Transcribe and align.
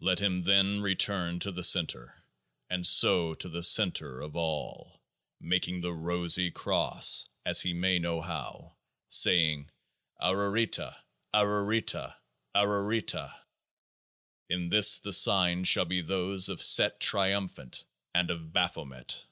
46 0.00 0.06
Let 0.06 0.18
him 0.26 0.42
then 0.44 0.80
return 0.80 1.38
to 1.40 1.52
the 1.52 1.62
Centre, 1.62 2.14
and 2.70 2.86
so 2.86 3.34
to 3.34 3.46
The 3.46 3.62
Centre 3.62 4.22
of 4.22 4.34
All 4.34 5.02
[making 5.38 5.82
the 5.82 5.92
ROSY 5.92 6.50
CROSS 6.50 7.28
as 7.44 7.60
he 7.60 7.74
may 7.74 7.98
know 7.98 8.22
how] 8.22 8.78
saying: 9.10 9.70
ARARITA 10.18 10.96
ARARITA 11.34 12.16
ARARITA. 12.54 13.34
[In 14.48 14.70
this 14.70 14.98
the 14.98 15.12
Signs 15.12 15.68
shall 15.68 15.84
be 15.84 16.00
those 16.00 16.48
of 16.48 16.62
Set 16.62 16.98
Trium 16.98 17.46
phant 17.46 17.84
and 18.14 18.30
of 18.30 18.54
Baphomet. 18.54 19.26